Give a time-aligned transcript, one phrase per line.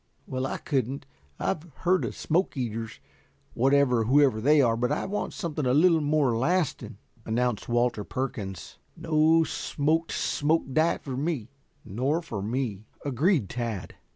[0.25, 1.05] "Well, I couldn't.
[1.37, 2.99] I've heard of smoke eaters,
[3.53, 8.03] whatever or whoever they are, but I want something a little more lasting," announced Walter
[8.03, 8.79] Perkins.
[8.97, 11.49] "No smoked smoke diet for me."
[11.85, 13.93] "Nor for me," agreed Tad.